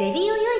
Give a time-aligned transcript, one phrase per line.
[0.00, 0.59] レディオよい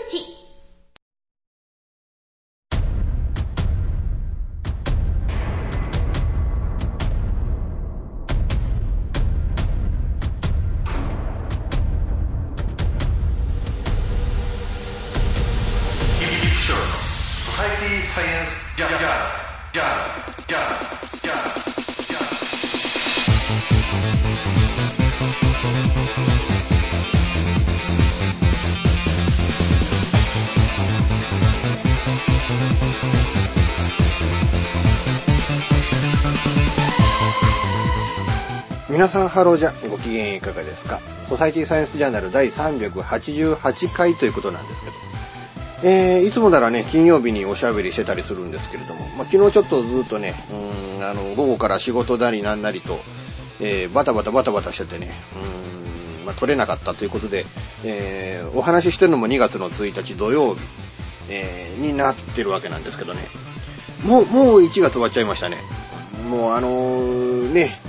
[39.00, 40.98] 皆さんハローじゃご機嫌いかがですか？
[41.26, 50.34] ソサイティサイエンスジャーナル第388回ということなんですけど、えー、いつもならね、金曜日におしゃべりしてたりするんですけれども、まあ、昨日ちょっとずっとね、
[50.98, 53.00] うん、あの、午後から仕事なりなんなりと、
[53.58, 55.14] えー、バタバタバタバタしててね、
[56.20, 57.46] うん、まあ、取れなかったということで、
[57.86, 60.60] えー、お話ししてるのも2月の1日土曜日、
[61.30, 63.20] えー、になってるわけなんですけどね、
[64.04, 65.56] もう、もう1月終わっちゃいましたね。
[66.28, 67.80] もうあのー、ね、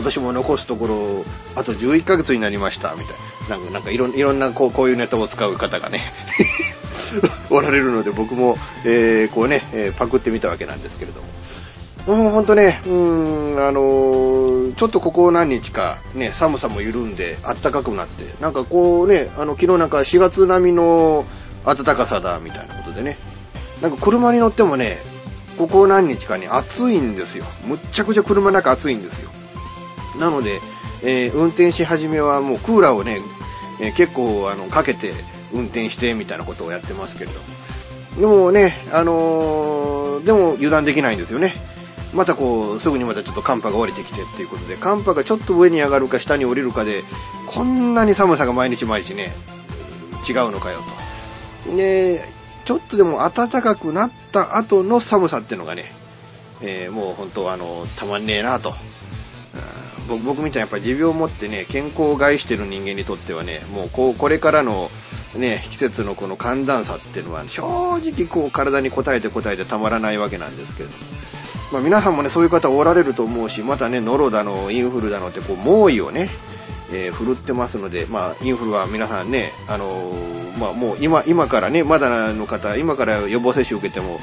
[0.00, 1.24] 今年も残すところ、
[1.56, 3.08] あと11ヶ月になりました、みたい
[3.50, 3.58] な。
[3.58, 6.00] なんか、なんかいろいろんなこうこういうネタを使う方がね、
[7.50, 11.28] おられるので、僕も、えー、こうね、えー、パクってみたわけなんですけれども。
[12.16, 21.26] もうほんとね、うーん、あのー、ちょっとここ何日かね、寒さも緩んで、暖かくなって、なんかこうね、あの、昨日なんか4月並みの
[21.66, 23.18] 暖かさだ、みたいなことでね、
[23.82, 24.96] なんか車に乗ってもね、
[25.58, 27.44] ここ何日かに暑いんですよ。
[27.66, 29.30] むっちゃくちゃ車の中暑いんですよ。
[30.20, 30.60] なので、
[31.02, 33.20] えー、運転し始めはもうクーラーをね、
[33.80, 35.12] えー、結構あのかけて
[35.52, 37.40] 運転してみたいなことをやってますけれど。
[38.20, 41.54] でもね、あのー、でも油断できないんですよね。
[42.12, 47.04] またこう、すぐにまたちょっと寒波が降りてきてっていうことで、寒波がちょっと上に上がるか下に降りるかで、
[47.46, 49.32] こんなに寒さが毎日毎日ね、
[50.28, 50.78] 違うのかよ
[51.66, 51.76] と。
[51.76, 52.24] で、
[52.64, 55.84] ちょっとでも暖かくなった後の寒さっていうのがね、
[56.60, 58.74] えー、もう本当あの、たまんねえなと。
[60.08, 64.90] 僕みたいにやっぱり持病を持ってね、健康を害している人間にとってはね、もうこう、これからの
[65.36, 67.62] ね、季節のこの寒暖差っていうのは、正
[67.96, 70.90] 直こう体に応えて応えてたまらないわけなんですけど、
[71.72, 76.28] まあ皆さんもね、そういう方おられると思うし、またね、ノロだの、インフルだのってこう、猛威をね、
[76.92, 84.18] えー、振るってますので、まあ、インフルは皆さんね、あのー、まあ、もう今、今からね、まだの方、今から予防接種受けても、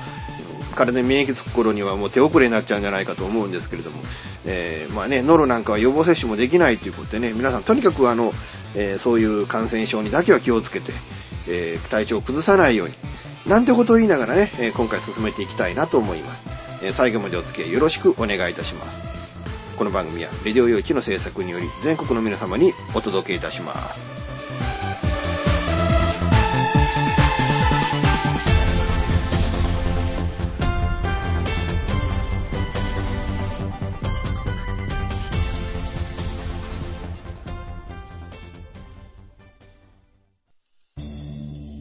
[0.77, 3.97] 体に免疫つく頃にはもう手遅れになっちゃうんじゃないかと思うんですけれども、
[4.45, 8.31] えー、まあね、ノロなんかは予防接種もできないということでね、皆さんとにかくあの、
[8.75, 10.93] えー、そういう感染症にだけは気をつけて、
[11.47, 12.93] えー、体調を崩さないように、
[13.47, 16.43] なんてことを言いながらね、え今回進めていきたいなと思います。
[16.83, 19.07] え最後までお付き合いよろしくお願いいたします。
[19.77, 24.16] この番組は、レディオ用地の制作により、全国の皆様にお届けいたします。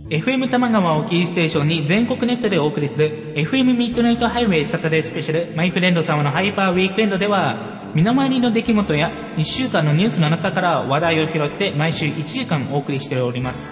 [0.08, 13.68] FM 玉川をキーステーションに全国ネットでお送りする FM ミッドナイトハイウェイサタデースペシャルマイフレンド様のハイパーウィークエンドでは身の回りの出来事や1週間のニュースの中から話題を拾って毎週1時間お送りしております。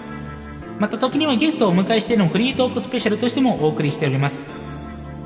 [0.77, 4.43] また時にはゲストをお迎えしてのフリートークスペシャルとしてもお送りしております。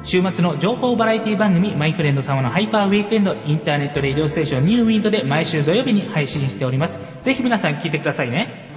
[0.03, 6.99] 週末の情報バラエティ番組マイフレンド様のハイパーウィークエンドインターネットレイディオステーションニューウィンドで毎週土曜日に配信しております。
[7.23, 8.69] ぜひ皆さん聞いてくださいね。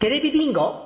[0.00, 0.85] テレビビンゴ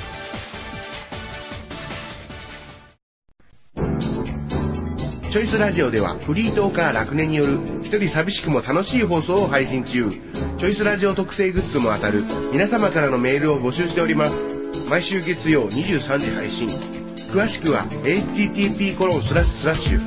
[5.31, 7.53] チョイスラジオではフリートーカー楽年による
[7.85, 10.11] 一人寂しくも楽しい放送を配信中。
[10.11, 14.89] チョイスラジオ特製グッズも当たる皆様からのメールを募集しております。
[14.89, 16.67] 毎週月曜23時配信。
[16.67, 20.01] 詳しくは http コロンスラッシュ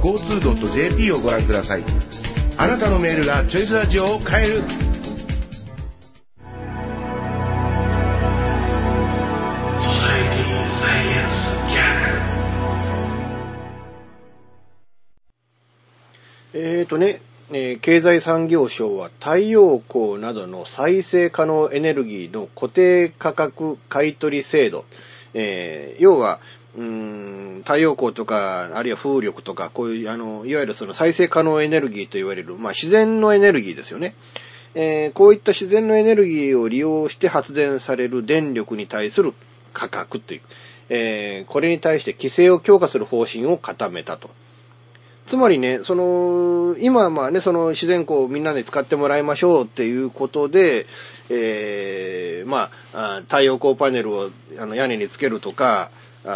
[0.00, 1.82] crgoto.jp をご覧ください。
[2.56, 4.91] あなたのメールがチョイスラジオを変える。
[16.64, 17.20] えーとね、
[17.50, 24.84] えー、経済産業省は太陽光などの再生可能エネルギーの固定価格買取制度、
[25.34, 26.38] えー、要は、
[26.76, 34.14] うん、太陽光とか、あるいは風力とか、こういう、あの、いわゆるその再生可能エネルギーと言われる、まあ自然のエネルギーですよね。
[34.76, 39.34] えー、こういった自然のエネルギーを利用して発電される電力に対する
[39.72, 40.40] 価格という、
[40.90, 44.30] えー、これに対して規制を強化する方針を固めたと。
[45.26, 50.86] つまりね、その、今はまあね、その自然光をみんなで使ってもらいましょうっていうことで、
[51.30, 55.90] えー、まあ、太陽光パネルをあの屋根につけるとか、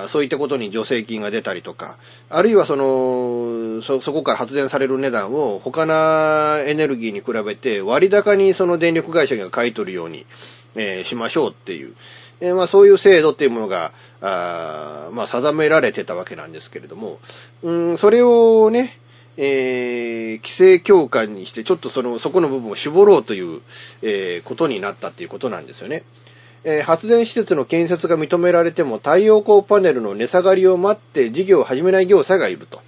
[0.09, 1.97] そういったことに助成金が出たりとか、
[2.29, 10.27] あるいはその、そ、そこから発電される値段を他のエネルギーに比べて割高にその電力会社が買い取るように、
[10.75, 11.95] えー、しましょうっていう、
[12.41, 17.19] えー、まあそういう制度っていうものが、あまあ定められてたわけなんですけれども、
[17.63, 18.99] うん、それをね、
[19.37, 23.61] えー、規制強化にして、ちょっとその、そこの部分を絞ろうという、
[24.03, 26.05] えー、ことになったっていうことなんですよね。
[26.65, 32.81] えー、発電施設の建設が認められても太陽光パネルの値下がりを待って事業を始めない業者がいると。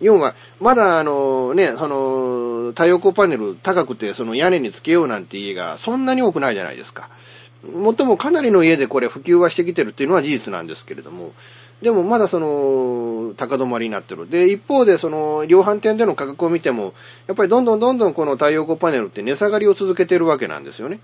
[0.00, 7.08] 要は、まだあのね、その、太陽光パネル高くてその屋根につけようなんて家がそんなに多くないじゃないですか。
[7.70, 11.32] もっともかなりの家でこれ普及はしてきてるっていうのは事実なんですけれども、
[11.82, 14.30] でもまだその、高止まりになってる。
[14.30, 16.94] で、一方でその、量販店での価格を見ても、
[17.26, 21.00] やっぱりどんどんどんどんこの太陽光パネルって値下がりを続けてるわけなんですよね。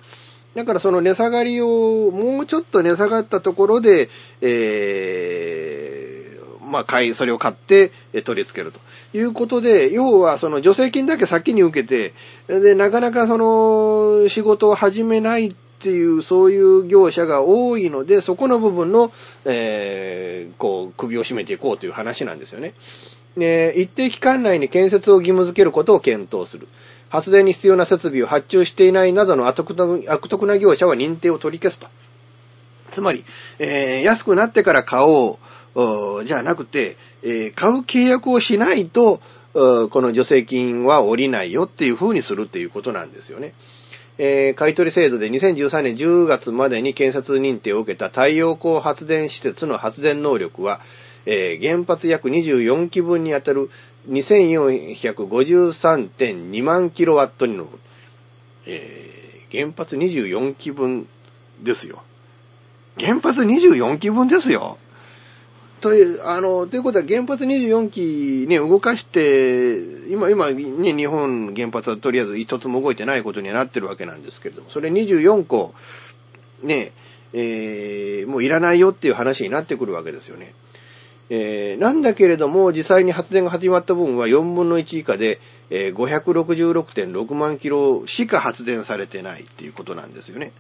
[0.55, 1.67] だからその値下がりを、
[2.13, 4.09] もうちょっと値下がったところで、
[4.41, 7.91] えー、まあ、買い、それを買って
[8.25, 8.81] 取り付けると
[9.17, 12.15] いうことで、要はその助成金だけ先に受けて、
[12.47, 19.13] で、なかなかその仕事を始めないっていう、そういう業者が多いので、そこの部分の、
[19.45, 22.75] えー、こう、首を絞めていこうという話なんですよね。
[23.37, 26.67] で、一定期間内に建設を義務付けることを検討する。
[27.11, 31.87] 発電に必要な設備を発注していないなどの悪徳な業者は認定を取り消すと。
[32.91, 33.25] つまり、
[33.61, 35.39] えー、安くなってから買お
[35.77, 39.21] う、じゃなくて、えー、買う契約をしないと、
[39.55, 43.55] この助成金は下りないよっていう風にするっていうことなんですよね。
[44.19, 50.81] えー、買取制度で2013年10月までに建設認定を受けた太陽光発電施設の発電能力は、
[51.25, 53.71] えー、原発約24基分にあたる
[54.09, 57.69] 2453.2万キロワットに上る。
[58.67, 61.07] えー、原発24基分
[61.63, 62.03] ですよ。
[62.99, 64.79] 原発24基分ですよ。
[65.81, 69.79] という、あの、ということは原発24基ね、動かして、
[70.09, 75.75] 今、今、ね、日本原発はとりあえず一つも動いてないことにはなってるわけなんですけれども、それ24個、
[76.63, 76.93] ね、
[77.33, 80.55] えー、もういらないよっていう話になってくるわけですよね。
[81.31, 85.41] えー、なんだけれども、実際に発電が始まった分は4分の1以下で、
[85.71, 90.53] えー、566.6万キロしか発電されてないっていうことなんですよね。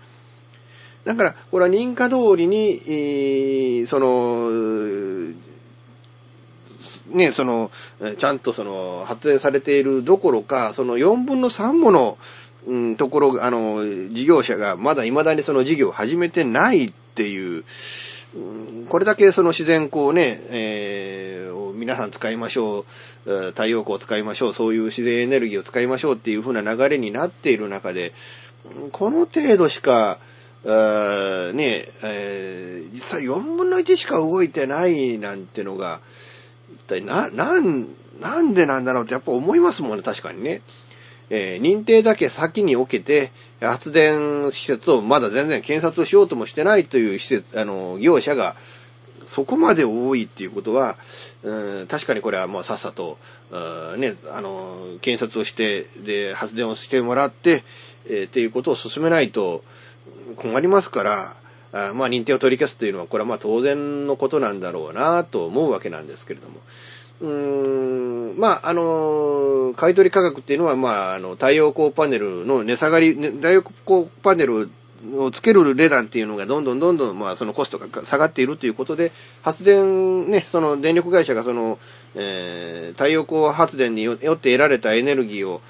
[1.04, 4.50] だから、これは認可通りに、その、
[7.10, 7.70] ね、その、
[8.18, 12.18] ちゃんとその、発電されているどころか、その4分の3もの、
[12.66, 17.64] うん、ところ、あの、事業者がまだ未だにその事業を始めてないっていう、
[18.88, 22.84] これだけその自然光をね、えー、皆さん使いましょ
[23.26, 28.12] う、太陽光を使いましょう、そういう自然エネルギーを使いましょうっていう風な流れになっている中で、
[28.92, 30.18] この程度しか、
[30.64, 36.00] ね、えー、実際4分の1しか動いてないなんてのが、
[36.70, 37.88] 一体な、なん、
[38.20, 40.62] なんでなんだろうってやっぱ思いますもんね、確かにね。
[41.30, 48.56] えー、認定だけ先に置けて、発電施設をまだ全然検察しようともしてないという施設、あの、業者が
[49.26, 50.96] そこまで多いっていうことは、
[51.42, 53.18] うん、確かにこれはもうさっさと、
[53.50, 57.62] うね、あの、検察をして、で、発電をしてもらって、
[58.08, 59.62] えー、っていうことを進めないと
[60.36, 61.36] 困りますから、
[61.72, 66.60] あまあ認定を取り消すというのは、これはまあ当然のことなんだろうなと思うわけなんですけれども。
[67.20, 74.70] うーん、まあ、あの、買取価格っていうのは、まあ、あの、太陽光パネルの値下がり、太陽光パネル
[75.16, 79.10] をつける値段っていうのがどんどんどんどん、まあ、そのコストが下がっているということで、
[79.42, 81.78] 発電、ね、その電力会社がその、
[82.14, 85.60] えー、太陽光発電によって得られたエネルギーを、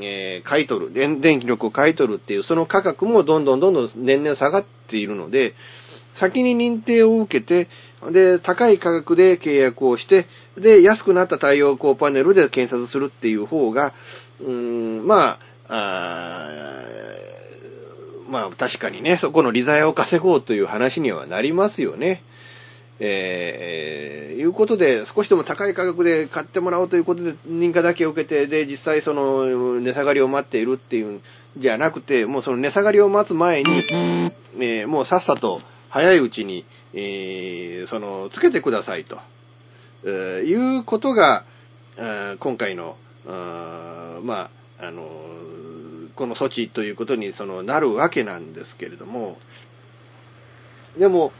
[0.00, 5.54] えー、買い取る電、気力を買い取るっていう、その価格もどんどんどんどん年々下がっているので、
[6.14, 7.68] 先に認定を受けて、
[8.10, 10.26] で、高い価格で契約をして、
[10.56, 13.92] で、安くなった太陽光パネルで検察するっていう方が、
[14.40, 14.50] うー
[15.02, 15.38] ん、まあ、
[15.68, 16.84] あ
[18.28, 22.22] まあ確かにね、そこの利材を稼ごうという話にはなりますよね。
[23.00, 31.22] えー、いうことで、少しでも高い価格で買ってもらおうということで、認可だけを受けて、で、実際その、値下がりを待っているっていうん
[31.56, 33.84] じゃなくて、もうその値下がりを待つ前に、
[34.60, 35.60] えー、もうさっさと、
[35.90, 39.18] 早いうちに、えーその、つけてくださいと、
[40.04, 41.44] えーいうことが、
[41.96, 42.96] 今回の、
[43.26, 45.08] あまあ、あの、
[46.14, 49.38] この措置ということにそのなるわけなんですけれども、
[50.98, 51.32] でも、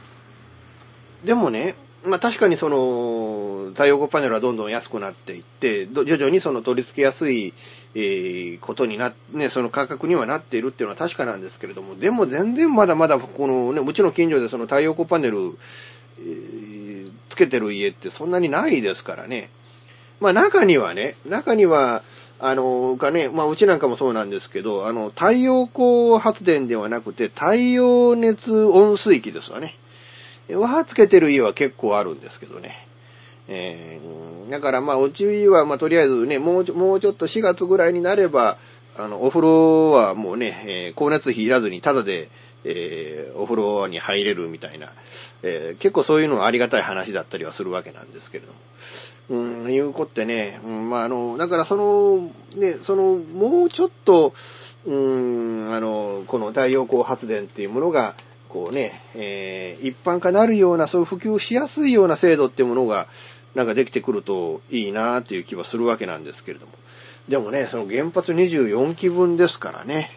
[1.25, 7.53] でもね、まあ確かにその、太陽光パネルはどんどん安くなっていって、徐々にその取り付けやすい、
[7.95, 15.57] えーことになね、その価格にはなっているっていうのは確かなんですけれども、でも全然まだまだこのね、うちの近所でその太陽光パネル、
[16.19, 16.85] えー
[17.29, 19.49] つけてる家ってそんなにないですからね。
[20.19, 22.03] まあ中にはね、中には、
[22.39, 29.75] あの、がね、まあうちなんかもそうなんですけど、あの、太陽光発電ではなくて、太陽熱温水器ですわね。
[30.53, 32.87] はつけてる家は結構あるんですけどね。
[33.47, 38.57] えーだからまあうちはまあとりあえずね、もうちょもうちょっと4月ぐらいになれば、
[38.95, 42.29] あの、お風呂はもうね、えー光熱費いらずにタダで、
[42.63, 44.89] えーお風呂に入れるみたいな、
[45.41, 48.59] えー結構そういうのはありがたい話だったりはするわけなんですけれども。
[49.27, 54.35] うん、いうことってね、うん、まあ、あの、だからその、ね、その、もうちょっと、
[54.85, 58.13] うん、あの、この太陽光発電っていうものが、
[58.55, 63.07] こうね、えー一般化なるような、そういう普及しやすいような制度っていうものが、
[63.53, 66.71] なんかできてくるといいなっていう気はするわけなんですけれども。
[67.27, 70.09] でもね、その原発24基分ですからね。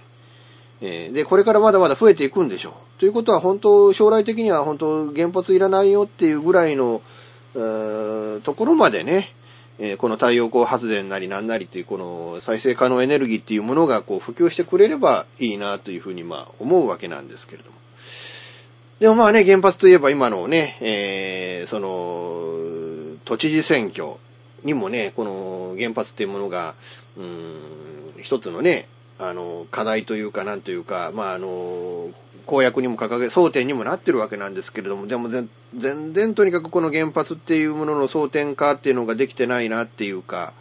[0.81, 3.01] えーで、これからまだまだ増えていくんでしょう。
[3.01, 7.03] ということは本当、将来的には本当、原発いらないよっていうぐらいの、
[7.55, 9.35] ところまでね、
[9.81, 17.79] えーこの太陽光発電なりなんなりっていうこの再生可能エネルギーっていうものがこう普及してくれればいいなというふうにまあ思うわけなんですけれども。
[19.01, 24.15] でもまあね、原発といえば今のね、えーその、都知事選挙
[24.65, 26.75] にもね、この原発っていうものが、
[27.17, 28.89] うーん、一つのね、
[29.19, 32.09] あの、課題というか、なんというか、まあ、あの、
[32.47, 40.55] 公約にも掲げ、争点にもなってるわけなんですけれども、でも全全然とにかくこの原発っていうものの争点化っていうのができてないなっていうか、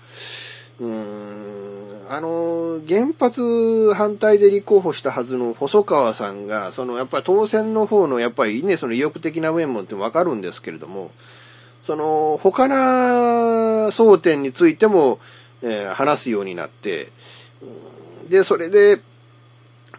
[0.80, 11.12] うーん、あの、原発反対で立候補したはずの細川さんが、そのやっぱり当選の方のやっぱりね、その意欲的な面もってわかるんですけれども、
[11.84, 12.76] その他な
[13.90, 15.20] 争点についても、
[15.62, 17.10] えー話すようになって、
[18.30, 19.02] で、それで、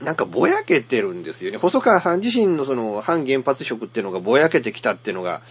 [0.00, 1.58] なんかぼやけてるんですよね。
[1.58, 5.42] 細川さん自身のその反原発色っていうのがぼやけてきたっていうのが、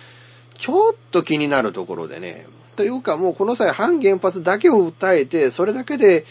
[0.57, 2.47] ちょっと気になるところでね。
[2.77, 6.25] というかもうこの際反原発だけを訴えて、それだけで、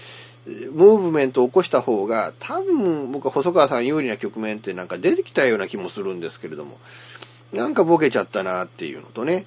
[0.46, 6.78] ムーブメントを起こした方が、多分僕は細川さん有利な局面ってなんか出てきたような気もするんですけれども、
[7.52, 9.44] なんかボケちゃったなっていうのとね。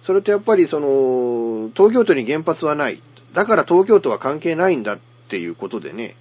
[0.00, 3.02] それとやっぱりその、東京都に原発はない。
[3.34, 6.16] だから東京都は関係ないんだっていうことでね、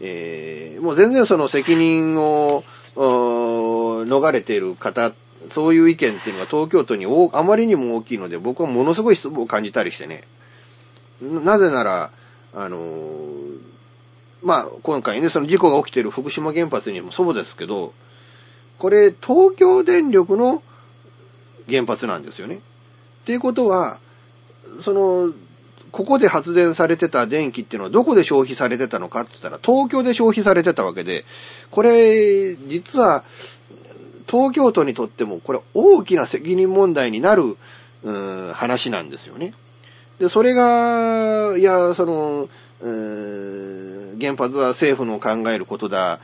[0.00, 2.64] えーもう全然その責任を、
[2.96, 5.12] 逃れている方、
[5.52, 10.24] そういう意見っていうのが東京都にあまりにも大きいので、僕はものすごい失望を感じたりしてね。
[11.20, 12.10] ななぜなら、
[12.54, 13.72] あのー
[14.42, 17.92] まあ、今回ね、その事故が起きている福島原発にもそうですけど、
[18.78, 20.62] これ、東京電力の
[21.68, 22.56] 原発なんですよね。
[22.56, 22.58] っ
[23.24, 24.00] ていうことは、
[24.80, 25.32] その、
[25.92, 31.24] ここで発電されてた電気っていうのはどこで消費されてたのかって言ったら、東京で消費されてたわけで、
[31.70, 33.24] これ、実は、
[34.28, 37.56] 東京都にとっても、これ大きな責任問題になる、
[38.04, 39.54] うん話なんですよね。
[40.18, 42.48] で、それが、いや、その、
[42.80, 46.20] うん原発は政府の考えることだ、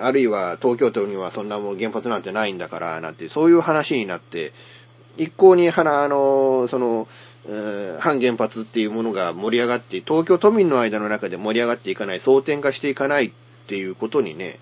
[0.00, 4.52] あるいは東京都にはそんなもん原発なんてないんだから、なんて、そういう話になって、
[5.16, 5.74] 一向に、あ
[6.08, 7.08] の、その、
[7.98, 13.30] 反原発っていうものが盛り上がって、東京都民の間の中で盛り上がっていかない、争点化していかないっ
[13.66, 14.58] ていうことにね、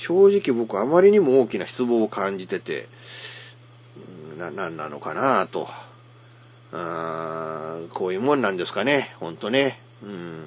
[0.00, 2.88] 正直僕あまりにも大きな失望を感じてて、
[4.38, 5.68] な、なんなのかなぁと。
[6.72, 9.78] あーこういうもんなんですかね、ほんとね。
[10.02, 10.44] うん。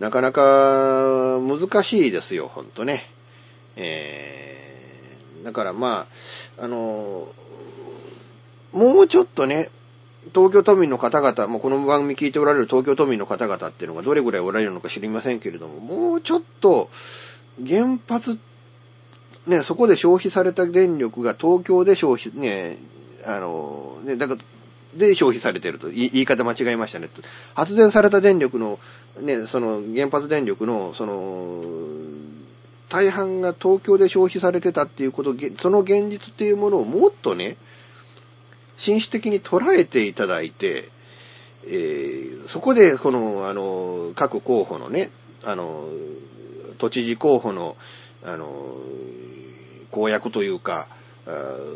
[0.00, 3.08] なかなか難しいですよ、ほんとね。
[3.76, 6.06] えー、だからま
[6.58, 7.28] あ、あの、
[8.72, 9.70] もうちょっとね、
[10.34, 16.90] 東京都民の方々、もうこの番組聞いておられる東京都民の方々っていうのがどれぐらいおられるのか知りませんけれども、もうちょっと
[17.64, 18.38] 原発、
[19.46, 22.78] ね、そこで消費された電力が東京で消費、ね、
[23.24, 24.40] あの、ね、だから、
[24.96, 25.90] で消費されてると。
[25.90, 27.10] 言い方間違えましたね。
[27.54, 28.78] 発電された電力の、
[29.20, 31.62] ね、その原発電力の、その、
[32.88, 37.56] 大半が東京で消費されてたっていうこと、その現実っていうものをもっとね、
[38.78, 40.88] 紳士的に捉えていただいて、
[41.66, 45.10] えーそこで、この、あの、各候補のね、
[45.42, 45.88] あの、
[46.76, 47.76] 都知事候補の、
[48.24, 48.76] あの、
[49.90, 50.88] 公約というか、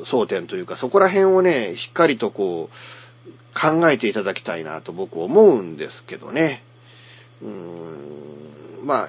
[0.04, 2.76] 争点というか、そこら辺をね、しっかりとこう、
[3.58, 6.62] 考えていただきたいなと僕思うんですけどね。
[7.42, 8.20] うーん
[8.84, 9.08] ま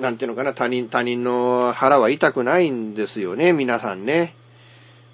[0.00, 4.34] なんていうのかな、他人、他人の腹は痛くないんですよね、皆さんね。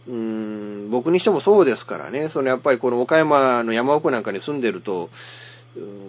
[0.07, 2.29] うーん、僕にしてもそうですからね。
[2.29, 5.11] そのやっぱりこの岡山の山奥なんかに住んでると、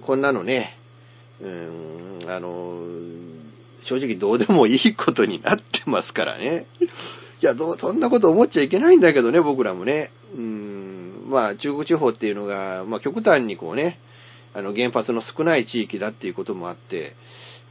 [0.02, 0.78] こんなのね、
[1.42, 2.80] うん、あの、
[3.84, 6.66] 正直どうでもいいことになってますからね。
[7.42, 10.12] いや、ど、そんなこと思っちゃいけないんだけどね、僕らもね。
[10.36, 14.00] うん、まあ、中国地方っていうのが、まあ、極端にこうね、
[14.54, 17.16] あの、原発の少ない地域だっていうこともあって、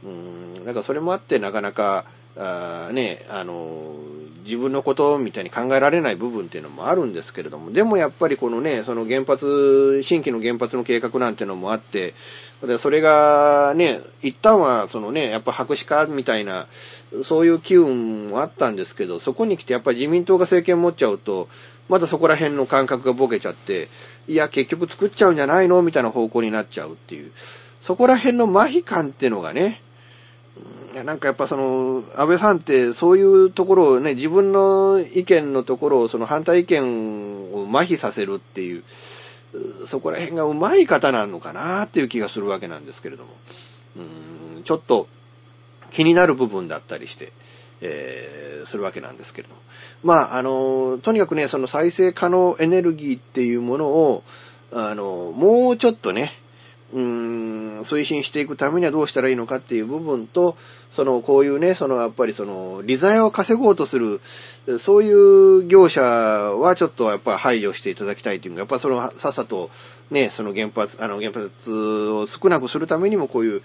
[0.03, 2.05] うん、だかそれもあって、なかなか、
[2.39, 3.95] あね、あの、
[4.43, 12.13] 自分のことみたいに考えられない部分っていうのもあるんですけれども、でもやっぱりこのね、その原発、新規の原発の計画なんてのもあって、
[12.63, 16.67] でそれがね、一旦はそのね、やっぱ白紙化みたいな、
[17.21, 21.47] そういう機運もあったんですけど、そこに来てやっぱり自民党が政権持っちゃうと、
[21.87, 23.89] まだそこら辺の感覚がボケちゃって、
[24.27, 25.81] いや、結局作っちゃうんじゃないの？
[25.83, 27.31] みたいな方向になっちゃうっていう。
[27.79, 29.81] そこら辺の麻痺感っていうのがね、
[31.05, 38.83] なんかやっぱその、安倍さんってそういうところをね、自分の意見のところをその反対意見を麻痺させるってい、う
[39.85, 43.31] そこら辺がうまい方なのかなっていう気がするわけなんですけれども、
[44.63, 45.07] ちょっと
[45.91, 47.31] 気になる部分だったりして、
[47.81, 49.61] えーするわけなんですけれども。
[50.03, 54.23] まあ、あの、とにかくね、その再生可能エネルギーっていうものを、
[54.71, 56.33] あの、もうちょっとね、
[56.93, 60.55] うーん、推進していくためにはどうしたらいいのかっていう部分と、
[60.91, 64.21] その、こういうね、その、やっぱりその、利材を稼ごうとする、
[64.79, 69.69] そういう業者はちょっとやっぱ排除していただきたいというか、やっぱその、さっさと、
[70.11, 73.61] ね、その原発、あの、原発を少なくするためにもこういう、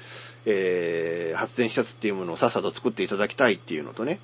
[0.46, 4.18] えー、発電施設っていうものをさっさと作っていただきたいっていうのとね、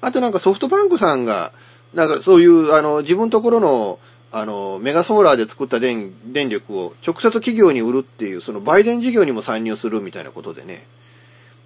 [0.00, 1.52] あとなんかソフトバンクさんが、
[1.94, 3.98] なんかそういう、あの、自分ところの、
[4.34, 10.86] あの、メガソーラーで作った電電力を直接企業に売るっていう、その売電事業にも参入するみたいなことでね。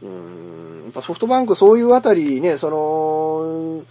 [0.02, 3.84] うーん、やっぱソフトバンクそういうあたりね、その、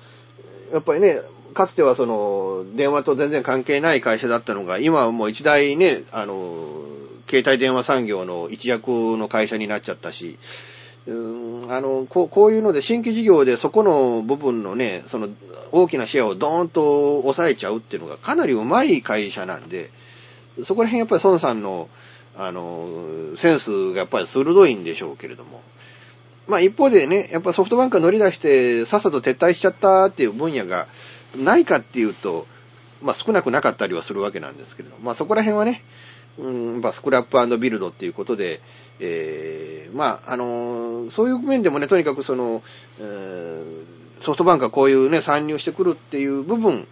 [0.73, 1.21] やっぱりね、
[1.53, 6.83] かつてはその、電話と全然関係ない会社だったのが、今はもう一大ね、あの、
[7.29, 10.37] 携帯電話産業の一役の会社になっちゃったし、
[11.07, 15.29] うんあの、こう、こういうので新規事業でそこの部分のね、その
[15.71, 19.91] 大きなシェアをドーンと抑えちゃうっていうのがかなりうまい会社なんで、
[20.63, 21.89] そこら辺やっぱり孫さんの、
[22.35, 25.61] あの、センスがやっぱり鋭いんでしょうけれども。
[26.47, 30.87] まあ一方でね、やっぱソフトバンクが乗り出してさっさと撤退しちゃったっていう分野が
[31.35, 32.45] ないかっていうと、
[33.01, 35.83] まあ少なくなかったりはするわけなんですけれども、まあそこら辺はね、
[36.37, 38.61] うん、やっぱスクラップビルドっていうことで、
[38.99, 42.61] えー、まあ、あのーそういう面でもね、とにかくその、
[42.99, 43.85] えー
[44.21, 46.87] ソフトバンクがこういうね、参入してくるっていう部分、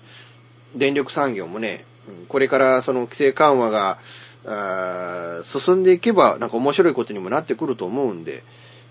[0.75, 1.85] 電力産業もね、
[2.27, 3.97] これからその規制緩和が、
[4.45, 8.43] あ進んでいけば、なんか面白いことにもなってくると思うんで、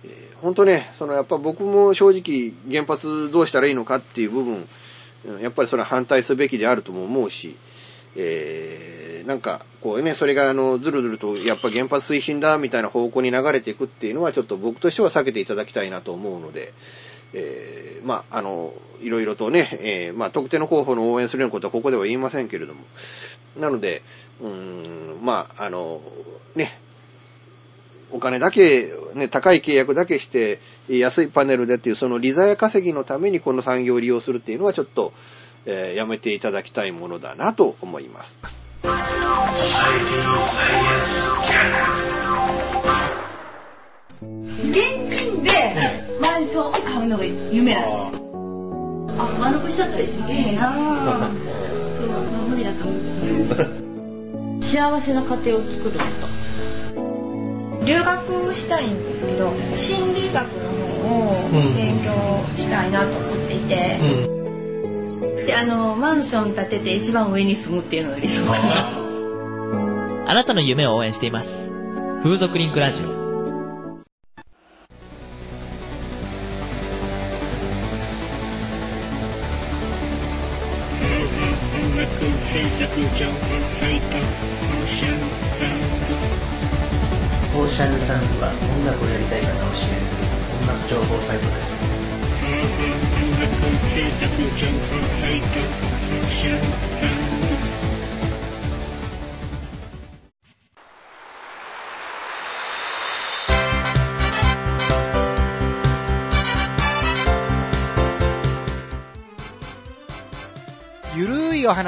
[0.04, 4.66] えー本当ね、そのやっぱ僕も正直原発どうしたらいいのかっていう部分、
[5.40, 7.56] やっぱりそれは反対すべきであるとも思うし、
[8.16, 16.72] えー、なんか、こうね、それがあの、ずるずると、やっぱ原発推進だ、みたいな方向に流れていくっていうのは、ちょっと僕としては避けていただきたいなと思うので、
[17.34, 22.80] えー、まあ、あの、いろいろとね、えー、まあ、特定の候補の応援するようなことはここでは言いませんけれども、
[23.58, 24.02] なので、
[24.40, 26.00] うーん、まあ、あの、
[26.54, 26.78] ね、
[28.12, 35.12] お金だけ、ね、高い契約だけして、安いパネルでっていう、その利材稼ぎのためにこの産業を利用するっていうのはちょっと、
[35.66, 38.36] えーやめていただきたいものだなと思います。
[44.70, 44.76] 現
[45.08, 45.50] 金で
[46.20, 48.22] マンションを買うのが夢なんですよ。
[49.18, 50.76] あ、丸腰だったら一番いいなぁ。
[51.96, 52.92] そう、まあ無理だと思
[54.58, 54.62] う。
[54.62, 57.84] 幸せな家庭を作ること。
[57.84, 60.70] 留学したいんですけど心理学の
[61.02, 62.12] 方を勉強
[62.56, 63.98] したいなと思っていて、
[65.46, 69.02] で、あの、マンション建てて一番上に住むっていうのが理想かな。
[70.30, 71.70] あなたの夢を応援しています。
[72.22, 73.21] 風俗リンクラジオ。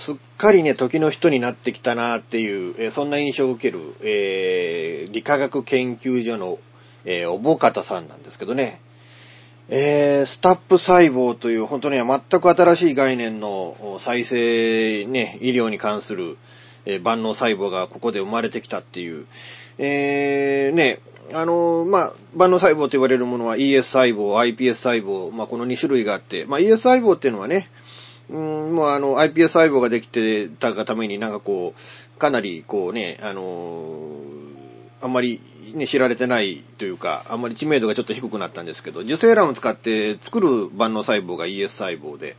[0.00, 6.58] すっかりね、時の人になってきたなっていう、えーそんな印象を受ける、えー理化学研究所の、
[7.04, 8.80] えーおぼかたさんなんですけどね。
[9.68, 16.38] えースタップ細胞という本当に全く新しい概念の再生ね、医療に関する、
[16.86, 19.26] えー万能細胞がここで生まれてきたっていう、
[19.76, 21.00] えーね、
[21.34, 27.68] あのまあ、万能細胞と言われるものは ES 細胞、iPS 細胞、まあ、この2種類があって、まあ、ES 細胞っていうのはね、
[28.30, 34.10] うん、もうあの、iPS 細胞ができてたがためになんかこう、かなりこうね、あの
[35.00, 35.40] あんまり
[35.74, 42.36] ね、知られてないというか、あんまり知名度がちょっと低くなったんですけど、受精卵を使って作る万能細胞が ES 細胞で、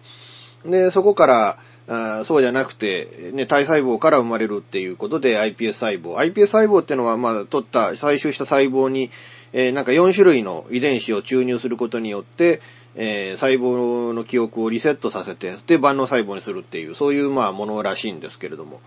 [0.65, 6.15] で、そこから、あそうじゃなくて、ね、体細胞から生まれるっていうことで iPS 細胞。
[6.15, 9.10] iPS 細胞ってのは、まあ、取った、採集した細胞に、
[9.54, 12.62] えーなんか4種類の遺伝子を注入することによって、
[12.96, 18.80] えー細胞の記憶をリセットさせて、で、万能細胞にするっていう、そういう、まあ、ものらしいんですけれども。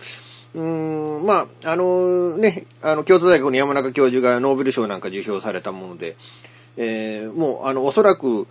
[0.54, 6.16] うーん、まあ、あのね、あの、京都大学の山中教授がノーベル賞なんか受賞されたもので、
[6.76, 8.46] えーもう、あの、おそらく、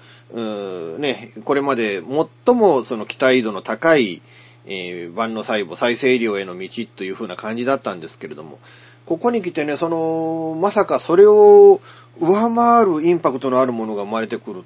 [0.99, 2.01] ね、これまで
[2.45, 4.21] 最もその期待度の高い、
[4.65, 8.59] えー万能細胞、再生医療への道という風な感じだったんですけれども、
[9.05, 11.81] ここに来てね、その、まさかそれを
[12.19, 14.63] 上回るインパクトのあるものが生まれてくる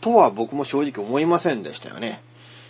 [0.00, 2.22] とは僕も正直思いませんでしたよね。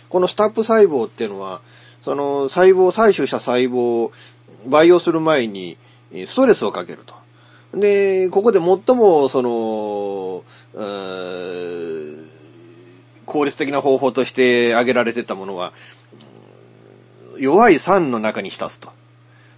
[0.09, 1.61] このスタップ細胞っていうのは、
[2.01, 4.11] その細胞、採取した細胞を
[4.67, 5.77] 培養する前に
[6.25, 7.24] ストレスをかけると。
[7.75, 12.25] で、ここで最も、その、うー
[13.25, 15.73] 効率的な方法として挙げられてたものは、
[17.37, 18.89] 弱い酸の中に浸すと。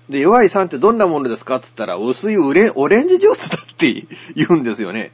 [0.10, 5.12] で、弱い酸ってどんなものですかって言ったら、薄いオレオレンジジュースだって 言うんですよね。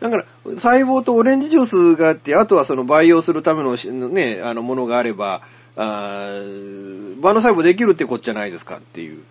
[0.00, 3.76] だから、細胞とオレンジジュースがあって、あとはその培養するための
[4.08, 5.42] ね、あのものがあれば、
[5.74, 9.22] あー万能細胞できるってこっちゃないですかっていう。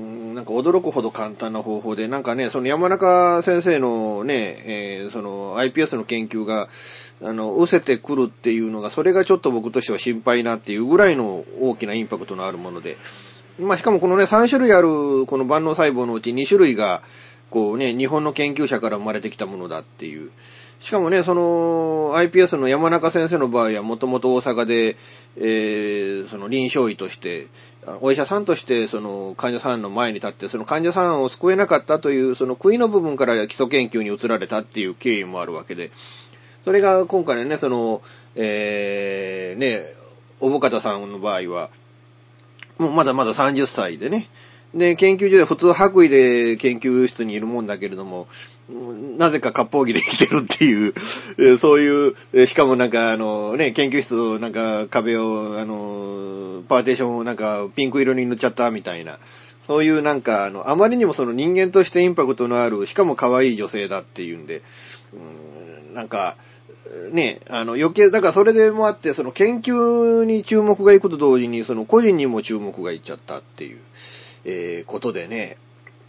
[0.00, 6.68] うんなんか驚くほど簡単な方法で、なんかね、その山中先生のね、えーその iPS の研究が、
[7.22, 12.96] あの、失せてくるっていうのが、それがちょっと僕としては心配なっていうぐらいの大きなインパクトのあるもので、
[13.58, 17.02] まあ、しかもこのね、3種類あるこの万能細胞のうち2種類が、
[17.50, 20.30] こうね、日本の研究者から生まれてきたものだっていう。
[20.80, 24.96] しかもね、その iPS の山中先生の場合はもともと大阪で、
[25.36, 27.48] えー、その臨床医として、
[28.00, 35.92] お医者さんとしてその患者さんの前に立って、その患者さんを救えなかったという、その悔いの部分から基礎研究に移られたっていう経緯もあるわけで、
[36.64, 38.00] それが今回ね、その、
[38.34, 39.84] えー、ね、
[40.40, 41.68] おぼかたさんの場合は、
[42.78, 44.30] もうまだまだ30歳でね。
[44.74, 48.28] で、研究所で普通白衣で研究室にいるもんだけれども、
[49.18, 50.88] なぜか割烹着で生きてるってい
[51.48, 59.18] う、そういう、しかもなんかあのね、研究室をなんか壁を、あの、パーテーションをなんかピンク色に塗っちゃったみたいな、
[59.66, 64.62] そういうなんかあの、あまりにもその人間としてインパクトのある、しかも可愛い女性だっていうんで、
[65.94, 66.36] なんか、
[67.12, 73.78] ね、あの余計、だからそれでもあって、その研究に注目がいくと同時に、その個人にも注目がいっちゃったっていう、
[74.44, 75.56] えーことでね。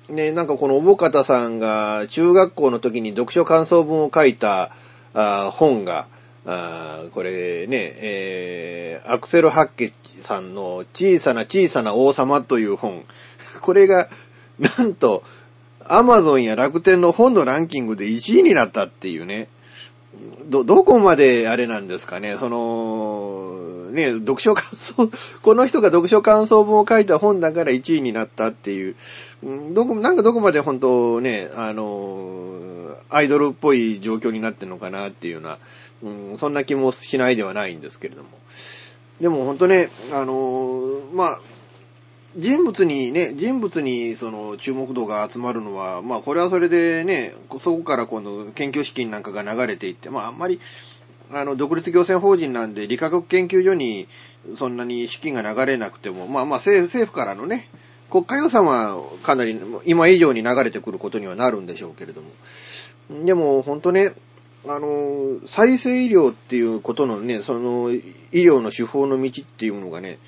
[0.09, 4.71] ね、なんかこのおぼかたさんが中学校の時に読書感想文を書いた
[5.13, 6.07] あ本が、
[6.45, 13.03] あこれね、えーアクセル・ハッケさんの小さな小さな王様という本。
[13.61, 14.09] これが、
[14.77, 15.23] なんと、
[15.85, 19.47] アマゾンや楽天の本のランキングで1位になったっていうね。
[20.45, 23.61] ど、どこまであれなんですかね、その、
[23.91, 25.10] ね、読書感想、
[25.41, 28.95] この人が読書感想文を書いた本だから1位になったっていう、
[29.73, 35.58] どこ、なんかどこまで本当ね、あの、アイドルっぽい状況になってんのかなっていうような、
[36.04, 38.30] うん、そんな気もしないではないんですけれども。
[39.19, 41.41] でも本当ね、あの、まあ、
[42.38, 50.62] 人物にね、人物にその注目度が集まるのは、まあこれはそれでね、そこから今度研究資金なんかが流れていって、まああんまり、
[51.34, 54.08] あの、独立行政法人なんで理化学研究所に
[54.56, 57.70] そんなに資金が流れなくても、まあまあ政府からのね、
[58.10, 62.32] 国家予算はかなり今以上に流れてくることにはなるんでしょうけれども。
[63.26, 64.13] でも本当ね、
[64.67, 70.20] あの、再生医療っていうことのね、その、医療の手法の道っていうのがね、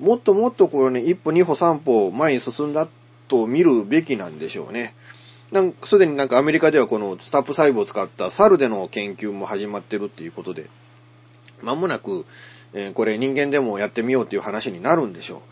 [0.00, 2.88] もっともっとこうね、一歩二歩三歩前に進んだ
[3.28, 4.94] と見るべきなんでしょうね。
[5.52, 10.68] なんか、すでになんかアメリカではこのスタップ細胞を使った猿での研究も始まってるっていうことで、
[11.62, 12.26] 間もなく、
[12.72, 15.42] えー、これ人間でもやってみようっていう話になるんでしょ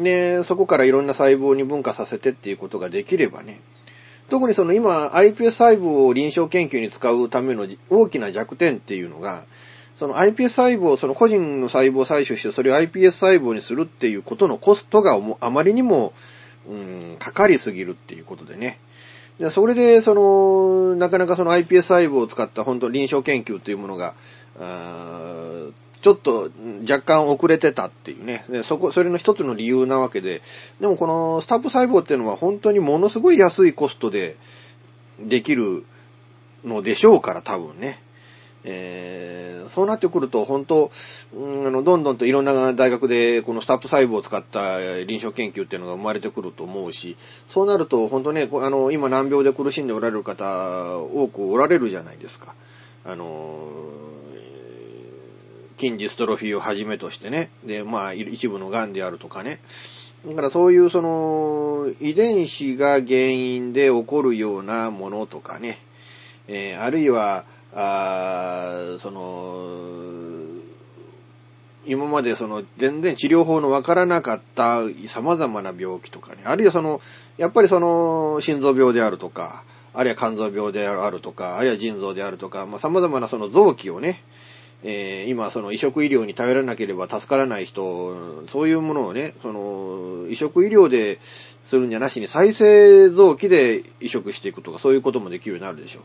[0.00, 0.02] う。
[0.02, 3.60] で、そこからいろんな細胞に分化させてっていうことができればね、
[4.28, 9.44] 特にその今 iPS 細胞を臨床研究に使うための大きな弱点っていうのが、
[9.96, 16.12] その iPS 細胞、その個人の細胞を採取してそれを iPS 細胞にするっていうことのコストがあまりにも、
[16.68, 18.78] うん、かかりすぎるっていうことでね。
[19.38, 24.14] でそれで、その、なかなかその iPS 細胞を使った本当臨床研究というものが、
[26.04, 26.50] ちょっと
[26.88, 28.44] 若干遅れてたっていうね。
[28.62, 30.42] そこ、それの一つの理由なわけで。
[30.80, 34.36] でもこのスタップ細胞っていうのは本当にものすごい安いコストで
[35.18, 35.84] できる
[36.64, 38.03] のでしょうから、多分ね。
[38.66, 40.90] えー、そうなってくると、本当、
[41.34, 52.54] うん、あの、どんどんといろんな大学で、このスタップ細胞を使った臨床研究っていうのが生まれてくると思うし、そうなると、本当ね、あの、今難病で苦しんでおられる方、多くおられるじゃないですか。
[53.04, 53.68] あの、
[55.76, 57.50] 筋ジストロフィーをはじめとしてね。
[57.64, 59.60] で、まあ、一部の癌であるとかね。
[60.26, 65.78] だからそういうその、遺伝子が原因で起こるようなものとかね。
[66.48, 67.44] えー、あるいは、
[67.74, 70.44] あその、
[71.86, 77.00] 今までその全然治療法のわからなかった様々な病気とかね、あるいはその、
[77.36, 84.22] やっぱりその心臓病であるとか、あるいは肝臓病であるとか、あるいは腎臓であるとか、まあ、様々なその臓器をね、
[84.82, 91.20] えー、今その移植医療に頼らなければ助からない人、そういうものをね、その移植医療で
[91.64, 96.02] するんじゃなしに再生臓器で移植していくとか、そういうこともできるようになるでしょう。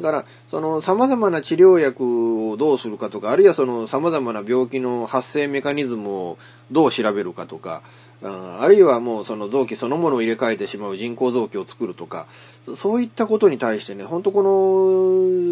[0.00, 6.38] だから、その様々な治療薬をどうするかとか、あるいはその様々な病気の発生メカニズムを
[6.70, 7.82] どう調べるかとか、
[8.22, 12.26] あるいはもうその臓器そのものを入れ替えてしまう人工臓器を作るとか、
[12.74, 14.42] そういったことに対してね、ほんとこ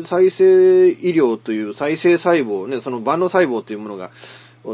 [0.00, 4.10] の再生医療という再生細胞、ね、その万能細胞というものが、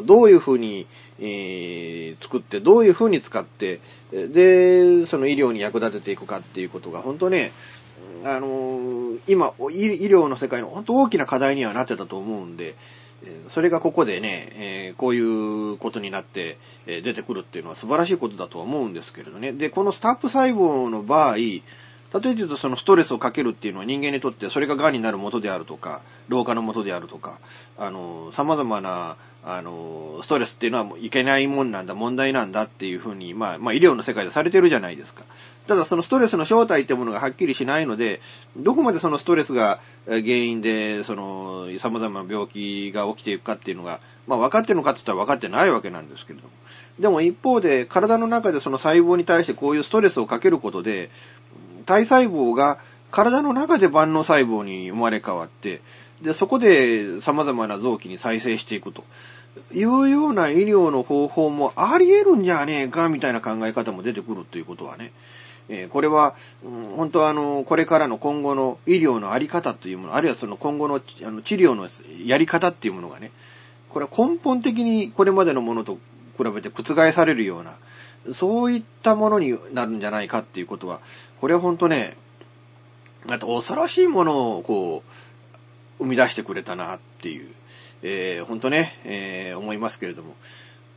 [0.04, 0.86] どういうふうに、
[1.20, 3.80] えー、作って、どういうふうに使って、
[4.12, 7.52] で、その医療に役立てていくかっていうことが、本当ね、
[8.24, 12.74] あの今、医療の世界の本当大きな課題にはなってたと思うんで、
[13.48, 19.52] それがここでね、えー、こういうことになって、えー、出てくるっていうのは素晴らしいことだとは思うんですけれどね。
[19.52, 21.62] で、このスタップ細胞の場合、例え
[22.12, 27.38] ば言うとそのストレスをかけるっていうのは人間にとってそれが癌になる元であるとか、老化の元であるとか、
[27.76, 35.24] あの、様々な、あの、ストレスっていうのはいけないもんなんだ、問題なんだっていうふうに、まあ、まあ医療の世界でされてるじゃないですか。
[35.66, 38.20] ただそのストレスの正体ってものがはっきりしないので、
[38.56, 46.50] どこまでそのストレスが原因で、その、様々な病気が起きていくかっていうのが、まあ分かってるのかって言ったら分かってないわけなんですけれども。
[46.98, 51.10] でも一方で、体の中でその細胞に対してこういうストレスをかけることで、
[51.86, 52.78] 体細胞が
[53.10, 55.80] 体の中で万能細胞に生まれ変わって、
[56.20, 59.04] で、そこで様々な臓器に再生していくと。
[59.72, 65.12] いうような医療の方法もあり得るんじゃねえか、みたいな考え方も出てくるということはね、
[65.68, 71.88] え、これは、うん、本当はあの、これからの今後の医療のあり方というもの、あるいはその今後のあの治療の
[72.24, 73.30] やり方っていうものがね、
[73.88, 75.98] これは根本的にこれまでのものと
[76.36, 77.76] 比べて覆されるような、
[78.32, 81.00] そういったものになるんじゃないかっていうことは、
[81.40, 82.16] これは本当ね、
[83.30, 87.48] あと恐ろしいものをこう、生み出してくれたなっていう、
[88.02, 90.34] えー、本当ね、えー、思いますけれども、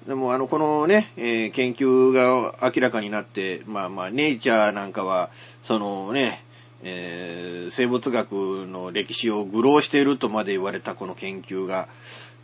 [0.08, 5.30] でも、あの、このね、えー、研究が明らかになって、まあまあ、ネイチャーなんかは、
[5.64, 6.46] そのね、
[6.82, 8.32] えー、生物学
[8.68, 11.90] の歴史を愚弄しているとまで言われたこの研究が、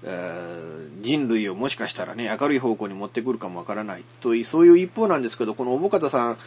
[0.03, 6.37] えー、人類をもしかしたらね、明るい方向に持ってくるかもわからないという、そういう一方なんですけど、この小保方さん、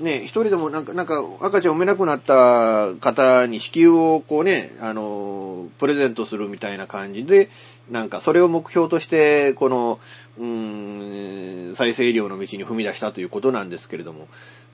[0.00, 7.48] ね、一人でもなんか、なんか赤ちゃん産めなくなった方に子宮をこうね、あの、プレゼントするみたいな感じで、
[7.90, 10.00] なんかそれを目標として、この、
[10.38, 14.26] うーん、再生医療の道に踏み出したということなんですけれども、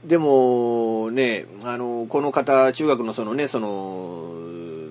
[0.04, 4.32] でも、ね、あの、この方、中学のそのね、その、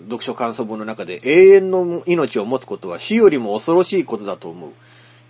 [0.06, 4.72] 読書感想文の中で、永遠の命を持つことは死よりも恐ろしいことだと思う。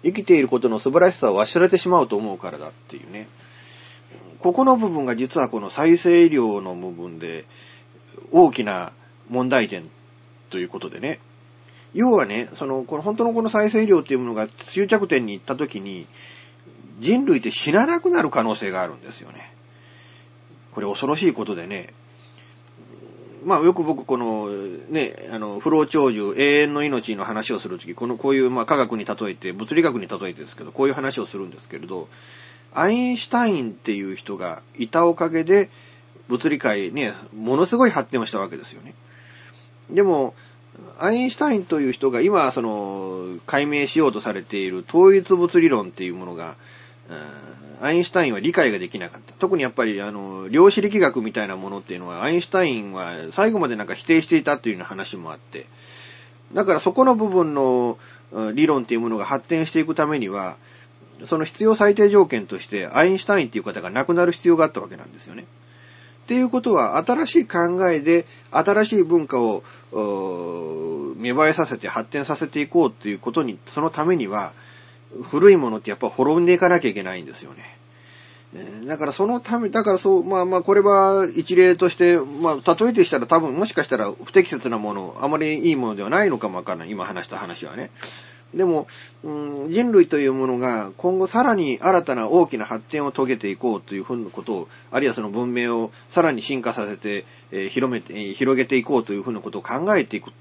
[0.04, 3.28] 生きていることの素晴らしさを忘れてしまうと思うからだっていうね。
[4.40, 7.46] ここの部分が実はこの再生医療の部分で
[8.32, 8.94] 大きな
[9.30, 9.90] 問題点
[10.50, 11.20] ということでね。
[11.94, 16.06] 要はね、その、この本当のこの再生医療っていうものが終着点に行った時に、
[17.00, 19.54] 人類って死ななくなる可能性があるんですよね。
[20.74, 21.94] これ恐ろしいことでね、
[23.44, 24.50] まあよく僕この
[24.90, 32.08] ね、あの、不老長寿、永遠の命の話をするとき、このこういうまあ科学に例えて、物理学に例えてですけど、こういう話をするんですけれど、
[32.74, 35.70] アインシュタインっていう人がいたおかげで、
[36.28, 38.94] 物理界ね、ものすごい発展をしたわけですよね。
[39.90, 40.36] でも、
[41.00, 46.56] アインシュタインという人が今、その、解明しようとされている統一物理論っていうものが、
[47.82, 49.34] アインシュタインは理解ができなかった。
[49.34, 55.66] 特にやっぱり、あの、量子力学みたいなものっていうのは、アインシュタインは最後までなんか否定していたっていうような話もあって、
[56.54, 57.98] だからそこの部分の
[58.54, 60.58] 理論っていうものが発展していくためには、
[61.26, 65.44] その必要最低条件として、アインシュタインっていう方が亡くなる必要があったわけなんですよね。
[65.44, 69.64] っていうことは、新しい考えで、新しい文化を、
[71.18, 74.54] 芽生えさせて発展させていこうっていうことに、そのためには、
[75.24, 77.80] 古いものってやっぱ滅んでいかなきゃいけないんですよね。
[78.88, 86.90] だからそのため、だからそう、まあまあこれは一例として、まあ例えてしたら多分もしかしたら不適切なもの、あまりいいものではないのかもわからない。
[86.90, 87.92] 今話した話はね。
[88.54, 88.88] でも、
[89.24, 89.30] う
[89.68, 100.32] ん、人類というものが今後さらに新たな大きな発展を遂げていこうというふうなことを、あるいはその文明をさらに進化させて、えー、広めて、えー、広げていこうというふうなことを考えていく。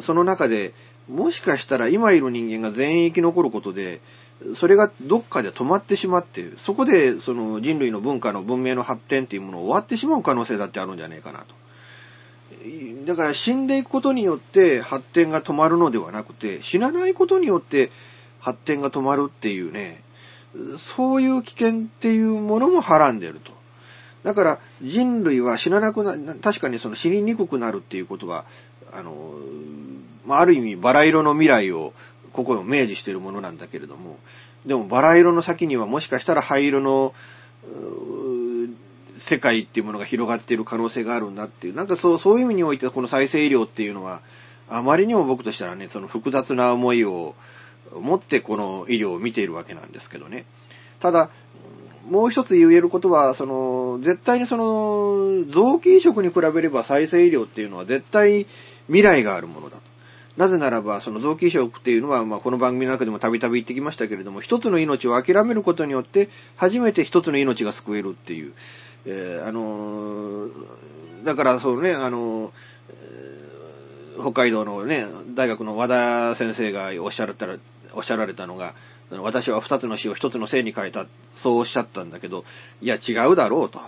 [0.00, 0.72] その中で、
[1.08, 4.00] もしかしたら今いる人間が全員生き残ることで、
[4.54, 11.54] それがどっかで止まってしまって、そこでその人類の文化の文明の発展っていうものを終わってしまう可能性だってあるんじゃないかなと。
[13.06, 17.90] だから死んでいくことによって発展が止まるのではなくて、死なないことによって
[18.40, 20.02] 発展が止まるっていうね、
[20.76, 23.52] そういう危険っていうものもはらんでると。
[24.24, 28.44] だから人類は死ななくな、確かにその死ににくくなるっていうことは、
[28.92, 29.34] あの、
[30.26, 31.92] まあ、ある意味バラ色の未来を
[32.32, 34.18] ここを明示しているものなんだけれども、
[34.64, 37.14] でもバラ色の先にはもしかしたら灰色の、
[39.16, 44.22] 世界っていうものが広がっている可能性があるんだっていう、なんかそう、そういう意味においてこの再生医療っていうのは、
[44.68, 47.34] あまりにも僕としたらね、その複雑な思いを
[47.92, 50.44] 持ってこの医療を見ているわけなんですけどね。
[51.00, 51.30] ただ、
[52.08, 58.46] もう一つ言えることは、その、絶対にその、臓器移植に比べれば再生医療っていうのは絶対
[58.86, 59.78] 未来があるものだ。
[60.36, 68.52] なぜならば、その臓器移植っていうのは、まあ、この番組の中でもたびたび言ってきましたけれども、一つの命を諦めることによって、初めて一つの命が救えるっていう。
[69.06, 70.50] えー、あのー、
[71.24, 77.56] だからそうね、あのー、北海道のね、大学の和田先生がおっしゃられたら、
[77.94, 78.74] おっしゃられたのが、
[79.10, 82.44] 私は二つの死を一つの生に変えた、そうおっしゃったんだけど、
[82.82, 83.80] いや違うだろうと。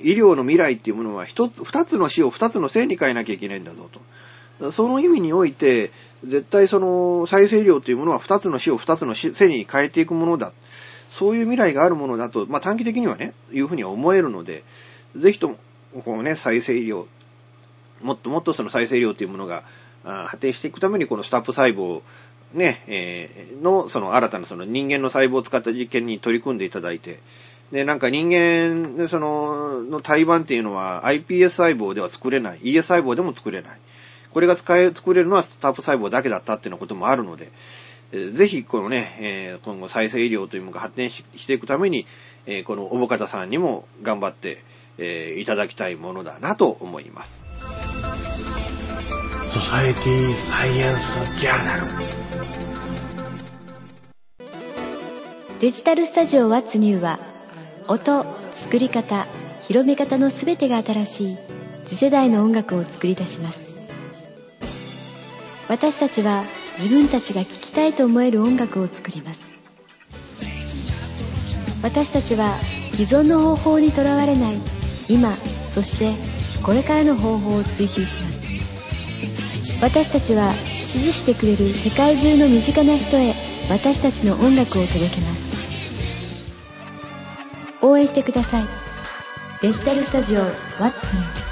[0.00, 4.00] 医療の未来っていうものは一つ、二つの死を二つの生に変えなきゃいけないんだぞと。
[4.70, 5.90] その意味において、
[6.24, 10.52] 絶対その再生医療というものは二つの死を二つの生に変えていくものだ。
[11.08, 14.64] そういう未来があるものだと、まあ短期的にはね、いうふうに思えるので、
[15.16, 15.58] ぜひとも、
[16.04, 17.04] このね、再生医療、
[18.00, 19.64] もっともっとその再生医療というものが
[20.04, 22.00] 発展していくために、このスタップ細胞、
[22.54, 27.20] ね、えー、の、その新たなその人間の細胞を使った実験に取り組んでいただいて、
[27.72, 32.58] で、なんか人間、その、の胎盤っていうのは iPS 細胞では作れない。
[32.60, 33.80] ES 細胞でも作れない。
[34.32, 37.50] これが使え、作れるのはスタップ細胞だけだったっていうようなこともあるので、
[38.32, 42.06] ぜひ、このね、え今後再生医療というものが発展していくために、
[42.46, 44.62] えこのおぼかたさんにも頑張って、
[44.98, 47.40] えいただきたいものだなと思います。
[49.52, 51.86] ソサエティサイエンスジャーナル
[55.60, 57.20] デジタルスタジオ What's New は
[57.86, 59.26] 音、作り方、
[59.68, 61.38] 広め方のすべてが新しい
[61.86, 63.71] 次世代の音楽を作り出します
[65.72, 66.44] 私たちは
[66.76, 69.40] 自分たちが聴きたいと思える音楽を作ります。
[71.82, 72.58] 私たちは
[72.92, 74.56] 既存の方法にとらわれない
[75.08, 75.34] 今
[75.74, 76.12] そして
[76.62, 79.80] これからの方法を追求します。
[79.80, 83.32] 私たちは支持してくれる世界中の身近な人へ
[83.70, 86.52] 私たちの音楽を届けます。
[87.80, 88.64] 応援してください。
[89.62, 90.40] デジタルスタジオ
[90.78, 91.51] What's New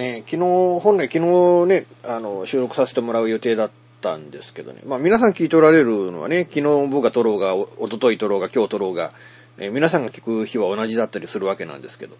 [0.00, 3.70] ね、昨日、本来昨日ね、あの、収録させてもらう予定だっ
[4.00, 4.80] たんですけどね。
[4.86, 9.12] まあ皆さん聞いておられるのはね、昨日僕が撮ろうが、おととい撮ろうが、今日撮ろうが、
[9.58, 12.16] えー、皆さんが聞く日は同じだったりするわけなんですけど、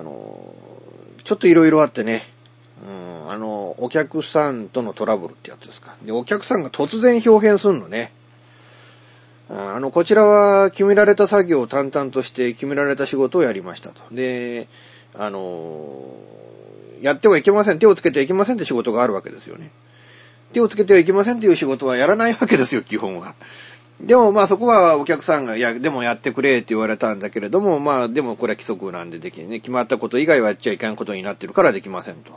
[0.00, 0.52] あの、
[1.22, 2.24] ちょっと色々あってね、
[2.84, 5.94] うん、あの、お客さんとのトラブルってやつですか。
[6.02, 8.10] で、お客さんが突然表変するのね。
[9.48, 14.02] あの、こちらは決められた作業を淡々として決められた仕事をやりましたと。
[14.10, 14.66] で、
[15.14, 16.04] あの、
[17.00, 19.70] やってはいけません、手をつけてはいけませんって仕事があるわけですよね。
[20.52, 23.34] 手をつけてはいけませんという仕事はやらないわけですよ、 基本は。
[24.00, 32.32] でもまあそこはお客さんが、いや、でもやってくれって言われたんだけれども、まあでもこれは規則なんでできね、決まったこと以外はやっちゃいけないことになってるからできませんと。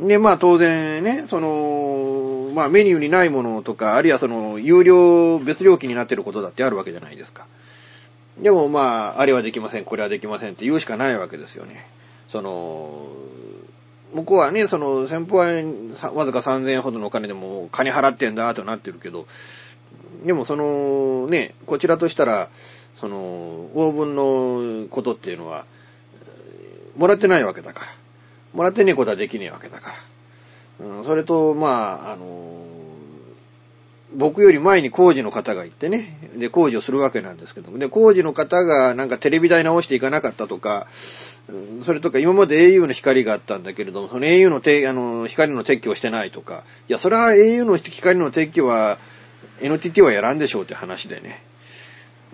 [0.00, 7.46] で、まあ当然ね、その、まあメニューにないものとか、あるいはその、有料、別料金になってることだってあるわけじゃないですか。
[8.38, 11.86] でもまあ、あれはできません、これはできませんって言うしかないわけですよね。
[12.28, 13.06] その、
[14.14, 15.46] 向こうはね、その、先方は
[16.14, 19.26] わずか3000円ほどのお金でも金払ってんだとなってるけど、
[20.24, 22.50] でもその、ね、こちらとしたら、
[22.94, 23.18] その、
[23.74, 25.66] 応分のことっていうのは、
[26.96, 27.86] もらってないわけだから。
[28.54, 29.94] もらってねえことはできねえわけだか
[30.80, 30.86] ら。
[30.86, 32.75] うん、それと、まあ、あの、
[34.14, 40.86] 僕より前に工事の方がいてね、で、工事をするわけなんですけども、で、工事の方がなんかテレビ台直していかなかったとか、
[41.84, 48.98] それとか今まで au の光があったんだけれども、その au のてあの光の撤去をしてないとか、いや、それは au の光の撤去は
[49.60, 51.42] NTT はやらんでしょうって話でね。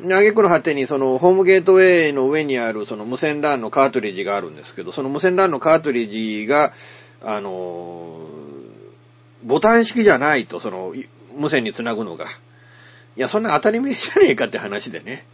[0.04, 6.72] 挙句の果てにそのホームゲートウェイの上にあるその無線 LAN のカートリッジがあるんですけど、その無線 LAN のカートリッジが、
[7.22, 8.20] あの、
[9.44, 10.94] ボタン式じゃないと、その、
[11.36, 12.26] 無線につなぐのが。
[13.16, 15.26] いや、そんな当たり前じゃねえかって話でね。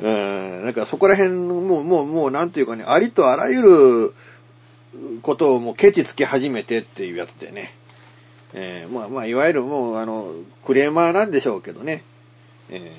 [0.00, 4.14] うん、なんかそこら辺、もう、もう、もう、なんていうかね、ありとあらゆる
[5.22, 7.74] ことをもうケチつけ始めてっていうやつでね。
[8.54, 10.32] えー、まあまあ、いわゆるもう、あの、
[10.64, 12.02] クレーマーなんでしょうけどね。
[12.70, 12.92] え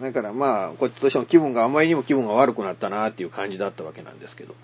[0.00, 4.54] ー、だからまあ、こっちとしても気分があまりにも気分が悪くなったなっていう感じだったわけなんですけど。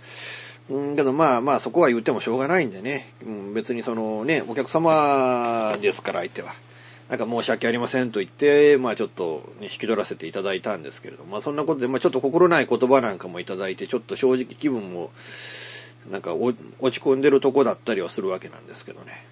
[0.71, 3.13] うん、けどまあまあ、そこは言ってもしょうがないんでね。
[3.25, 6.53] うん、別にそのね、お客様ですから相手は。
[7.09, 15.11] なんか申し訳ありませんと言って、まあちょっと、ね、引き取らせていただいたんですけれども、まあそんなことで、まあちょっと心ない言葉なんかもいただいて、ちょっと正直気分も、
[16.11, 16.55] なんか落
[16.91, 19.25] ち込んでるとこだったりはするわけなんですけどね。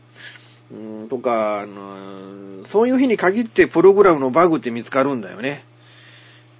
[0.73, 5.65] うんとか、あの、そういう日に限ってプログラムのバグって見つかるんだよね。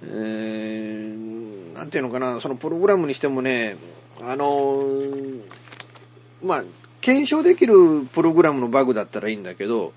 [0.03, 3.75] えー、なんていうのかな、そのプログラムにしてもね、
[4.21, 4.83] あの、
[6.43, 6.63] まあ、
[7.01, 9.93] 検証できるプログラムのバグだったらいいんだけど、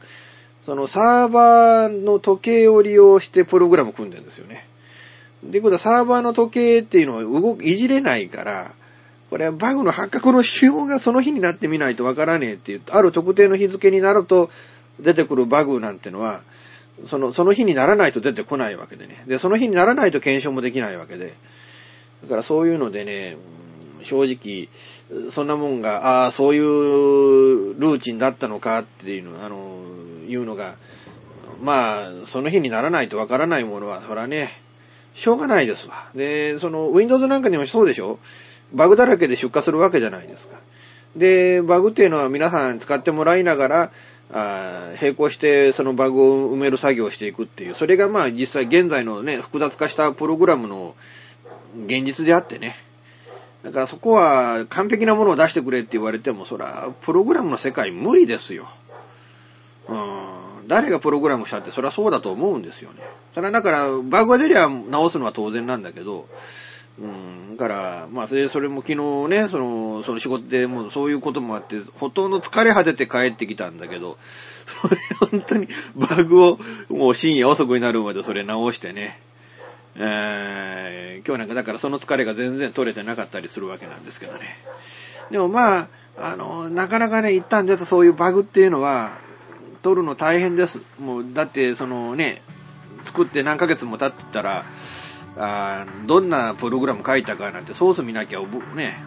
[0.64, 4.66] そのサーバーの時計を利用してプログラム組んでるんですよね。
[5.42, 8.72] で、ことはサーバーの時計っていうのは動く、いじれないから、
[9.30, 14.50] これはバグの発覚の仕様がその日になってみないとわからねえっていう、ある特定の日付になると
[14.98, 16.42] 出てくるバグなんてのは、
[17.06, 19.22] その、その日にならないと出てこないわけでね。
[19.26, 21.32] で、その日にならないと検証もできないわけで。
[22.24, 23.38] だからそういうのでね、
[24.02, 24.68] 正直、
[25.30, 26.62] そんなもんが、ああ、そういう
[27.78, 29.80] ルーチンだったのかっていうの、あの、
[30.30, 30.76] いうのが、
[31.62, 34.50] まあ、その日にならないとわからないものは、そらね、
[35.14, 36.08] しょうがないですわ。
[36.14, 38.18] で、その、Windows なんかにもそうでしょ？
[38.72, 40.56] バグだらけで出荷するわけじゃないですか。
[41.16, 43.92] で、バグっていうのは皆さん使ってもらいながら、
[44.32, 50.94] あ並行してそのバグを埋める作業をしていくっていう、それがまあ実際現在のね、複雑化したプログラムの
[51.86, 52.76] 現実であってね。
[53.64, 58.68] だからそこは完璧なものを出してくれって言われても、そら、プログラムの世界無理ですよ。
[59.90, 60.68] うん。
[60.68, 63.00] 誰がプログラムしたって、そりゃそうだと思うんですよね。
[63.34, 66.26] それはだから、バグが出りゃ直すのは当然なんだけど、
[66.98, 74.18] うん、だから、まあ、それ、それも昨日ね、その、その仕事でもうそういうこともあって、ほとんど疲れ果てて帰ってきたんだけど、
[74.66, 74.96] それ
[75.30, 79.18] 本当にバグをもう深夜遅くになるまでそれ直してね、
[79.96, 84.56] えー、今日なんかだからその疲れが全然取れてなかったりするわけなんですけどね。
[85.30, 85.88] でもまあ、
[86.18, 89.18] あの、なかなかね、一旦出たそういうバグっていうのは、
[89.82, 90.80] 取るの大変です。
[91.00, 92.42] もう、だってそのね、
[93.04, 94.64] 作って何ヶ月も経ってたら、
[95.36, 98.40] あどんなプログラム書いたかなんてソース見なきゃ
[98.74, 99.02] ね、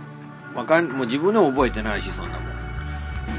[0.55, 2.45] わかん、もう自分でも覚えてないし、そんなも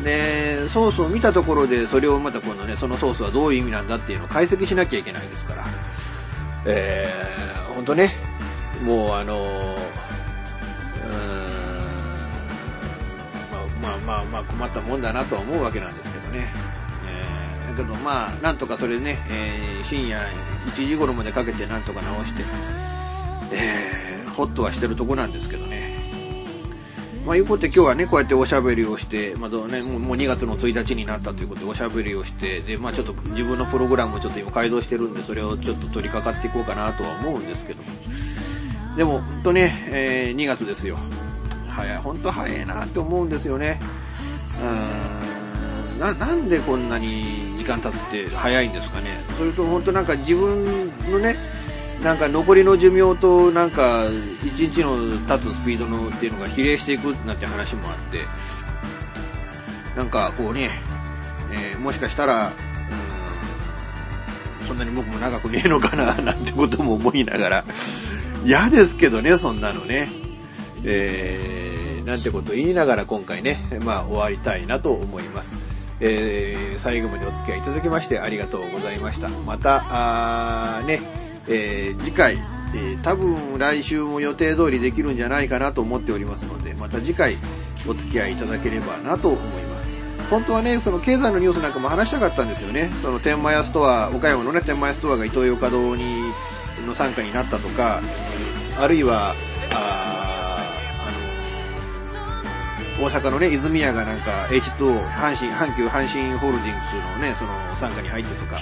[0.00, 0.02] ん。
[0.04, 5.64] で、ソースを見たところで、それをまた今度ね、そのソースはどういう意味なんだっていうのを解析しなきゃいけないですから。
[6.66, 8.10] えー、ほんとね、
[8.82, 16.52] もうあのー、うーん、まあまあまあ困ったもんだなとは思うわけなんですけどね。
[17.74, 20.20] けどまあ、なんとかそれね、えー、深夜
[20.66, 22.44] 1時頃までかけてなんとか直して、
[23.52, 26.04] えー、ホッとはしてるとこなんですけどね。
[27.26, 37.88] まあ、いうことで今日はね、こうやっておしゃべりをして、まあ、ね、もう2月の1日になったということでおしゃべりをして、で、まあちょっと自分のプログラムをちょっと今改造してるんで、それをちょっと取り掛かっていこうかなとは思うんですけども。
[38.96, 40.98] でも、ほんとね、えー、2月ですよ。
[41.70, 43.80] 早い、ほんと早いなって思うんですよね。
[44.58, 49.16] うーんな、なんでこんなに時間経つって早いんですかね。
[49.38, 51.34] それとほんとなんか自分のね、
[52.02, 54.04] なんか残りの寿命となんか
[54.44, 58.20] 一日の経つスピードのっていうのが比例していくなんて話もあって、
[59.96, 60.68] なんかこうね、
[61.48, 62.52] ね、もしかしたら、
[64.60, 67.64] うん、そんなに僕も長くねえのかな、 なんてことも思いながら、
[68.44, 70.10] 嫌ですけどね、そんなのね。
[70.86, 75.56] えー、なんてこと言いながら今回ね、まあ終わりたいなと思います。
[76.00, 79.28] えー、最後までお付き合いいただきましてありがとうございました。
[79.28, 81.00] また、あね、
[81.48, 82.34] えー、次回、
[82.74, 87.38] えー、多分来週も予定通りできるんじゃないかなと思っておりますので、また次回
[87.86, 89.84] お付き合いいただければなと思います。
[90.30, 92.90] 本当はね、その経済のニュースなんかも話したかったんですよね。
[93.02, 96.04] その天満屋ストア、岡山のね、天満屋ストアがイトーヨーカ堂に、
[96.86, 98.00] の参加になったとか、
[98.78, 99.34] あるいは、
[103.00, 108.60] 大阪のね、泉屋がなんか H2O、阪神、阪急阪神ホールディングスのね、その傘下に入ってとか、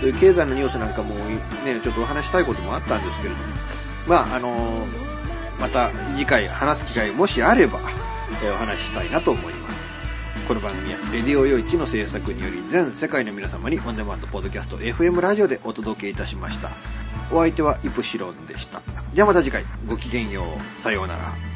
[0.00, 3.44] そういう経済のニュースなんかもね、ちょっとお話したいこともあったんですけれども、
[4.06, 4.86] まあ、あの
[5.58, 7.80] また次回話す機会もしあれば、
[8.44, 9.82] えお話ししたいなと思います。
[10.46, 16.70] この番組は、レディオヨイチの制作により、全世界の皆様にオンデマンドポッドキャスト FM ラジオでお届けいたしました。
[17.32, 18.82] お相手はイプシロンでした。
[19.14, 20.78] ではまた次回、ごきげんよう。
[20.78, 21.51] さようなら。